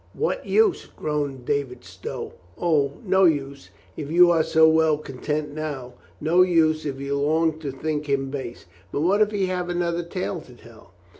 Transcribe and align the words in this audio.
"What 0.15 0.47
use?" 0.47 0.87
groaned 0.87 1.45
David 1.45 1.83
Stow. 1.83 2.33
"O, 2.59 2.93
no 3.05 3.25
use, 3.25 3.69
if 3.95 4.09
you 4.09 4.31
are 4.31 4.41
so 4.41 4.67
well 4.67 4.97
content 4.97 5.53
now. 5.53 5.93
No 6.19 6.41
use 6.41 6.87
if 6.87 6.99
you 6.99 7.15
long 7.19 7.59
to 7.59 7.71
think 7.71 8.09
him 8.09 8.31
base. 8.31 8.65
But 8.91 9.01
what 9.01 9.21
if 9.21 9.29
he 9.29 9.45
have 9.45 9.69
another 9.69 10.01
tale 10.01 10.41
to 10.41 10.55
tell? 10.55 10.93